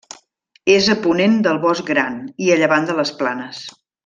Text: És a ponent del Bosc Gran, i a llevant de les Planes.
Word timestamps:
És 0.75 0.87
a 0.93 0.95
ponent 1.03 1.35
del 1.49 1.59
Bosc 1.67 1.91
Gran, 1.93 2.17
i 2.47 2.51
a 2.57 2.61
llevant 2.63 2.89
de 2.89 2.97
les 3.03 3.17
Planes. 3.21 3.63